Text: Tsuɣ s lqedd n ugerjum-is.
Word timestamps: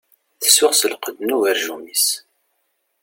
Tsuɣ 0.43 0.71
s 0.75 0.81
lqedd 0.91 1.17
n 1.21 1.35
ugerjum-is. 1.35 2.07